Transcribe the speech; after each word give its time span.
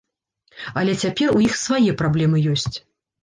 Але 0.81 0.95
цяпер 1.03 1.27
у 1.39 1.43
іх 1.47 1.53
свае 1.65 1.91
праблемы 2.01 2.37
ёсць. 2.57 2.75